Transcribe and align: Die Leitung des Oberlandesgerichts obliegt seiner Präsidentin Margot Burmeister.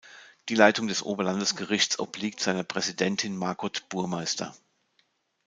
Die 0.49 0.55
Leitung 0.55 0.87
des 0.87 1.03
Oberlandesgerichts 1.03 1.99
obliegt 1.99 2.39
seiner 2.39 2.63
Präsidentin 2.63 3.37
Margot 3.37 3.87
Burmeister. 3.89 4.55